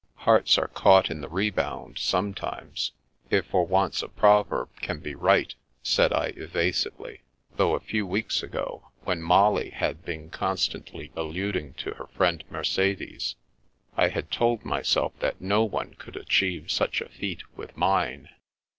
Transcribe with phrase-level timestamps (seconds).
[0.25, 2.91] "Hearts are caught in the rebound sometimes,
[3.29, 7.21] if for once a proverb can be right," said I evasively;
[7.55, 12.43] though a few wedcs ago, when Molly had been con stantly alluding to her friend
[12.49, 13.35] Mercedes,
[13.95, 18.29] I had told myself that no one could achieve such a feat with mine.